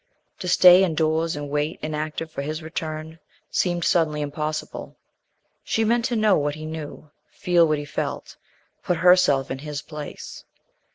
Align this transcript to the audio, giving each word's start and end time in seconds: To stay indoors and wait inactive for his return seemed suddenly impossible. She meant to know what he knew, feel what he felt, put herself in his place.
To 0.39 0.47
stay 0.47 0.83
indoors 0.83 1.35
and 1.35 1.47
wait 1.51 1.77
inactive 1.83 2.31
for 2.31 2.41
his 2.41 2.63
return 2.63 3.19
seemed 3.51 3.83
suddenly 3.85 4.21
impossible. 4.23 4.95
She 5.63 5.83
meant 5.83 6.05
to 6.05 6.15
know 6.15 6.35
what 6.39 6.55
he 6.55 6.65
knew, 6.65 7.11
feel 7.29 7.67
what 7.67 7.77
he 7.77 7.85
felt, 7.85 8.35
put 8.81 8.97
herself 8.97 9.51
in 9.51 9.59
his 9.59 9.83
place. 9.83 10.43